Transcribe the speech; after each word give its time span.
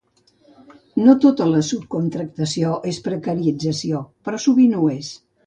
No 1.07 1.13
tota 1.25 1.47
la 1.49 1.61
subcontractació 1.67 2.73
és 2.93 3.01
precarització, 3.09 4.03
però 4.31 4.43
sovint 4.49 4.77
ho 4.81 4.91
és. 4.97 5.15